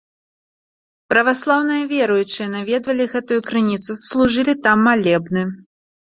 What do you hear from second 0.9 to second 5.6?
Праваслаўныя веруючыя наведвалі гэтую крыніцу, служылі там малебны.